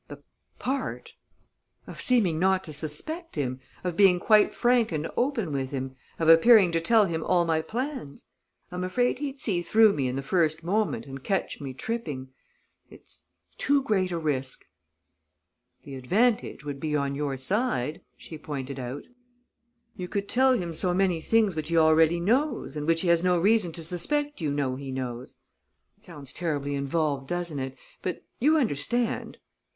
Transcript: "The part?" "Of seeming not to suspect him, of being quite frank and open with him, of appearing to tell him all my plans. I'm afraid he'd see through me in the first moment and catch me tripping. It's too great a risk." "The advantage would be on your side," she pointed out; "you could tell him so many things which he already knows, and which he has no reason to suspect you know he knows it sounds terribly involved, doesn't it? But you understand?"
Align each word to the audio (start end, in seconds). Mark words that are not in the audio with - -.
"The 0.07 0.23
part?" 0.57 1.13
"Of 1.85 2.01
seeming 2.01 2.39
not 2.39 2.63
to 2.63 2.73
suspect 2.73 3.35
him, 3.35 3.59
of 3.83 3.95
being 3.95 4.19
quite 4.19 4.51
frank 4.51 4.91
and 4.91 5.07
open 5.15 5.51
with 5.51 5.69
him, 5.69 5.95
of 6.17 6.27
appearing 6.27 6.71
to 6.71 6.79
tell 6.79 7.05
him 7.05 7.23
all 7.23 7.45
my 7.45 7.61
plans. 7.61 8.25
I'm 8.71 8.83
afraid 8.83 9.19
he'd 9.19 9.39
see 9.39 9.61
through 9.61 9.93
me 9.93 10.07
in 10.07 10.15
the 10.15 10.23
first 10.23 10.63
moment 10.63 11.05
and 11.05 11.23
catch 11.23 11.61
me 11.61 11.75
tripping. 11.75 12.29
It's 12.89 13.27
too 13.59 13.83
great 13.83 14.11
a 14.11 14.17
risk." 14.17 14.65
"The 15.83 15.93
advantage 15.93 16.65
would 16.65 16.79
be 16.79 16.95
on 16.95 17.13
your 17.13 17.37
side," 17.37 18.01
she 18.17 18.39
pointed 18.39 18.79
out; 18.79 19.03
"you 19.97 20.07
could 20.07 20.27
tell 20.27 20.53
him 20.53 20.73
so 20.73 20.95
many 20.95 21.21
things 21.21 21.55
which 21.55 21.69
he 21.69 21.77
already 21.77 22.19
knows, 22.19 22.75
and 22.75 22.87
which 22.87 23.01
he 23.01 23.07
has 23.09 23.23
no 23.23 23.37
reason 23.39 23.71
to 23.73 23.83
suspect 23.83 24.41
you 24.41 24.49
know 24.51 24.75
he 24.77 24.91
knows 24.91 25.35
it 25.95 26.03
sounds 26.05 26.33
terribly 26.33 26.73
involved, 26.73 27.27
doesn't 27.27 27.59
it? 27.59 27.77
But 28.01 28.23
you 28.39 28.57
understand?" 28.57 29.37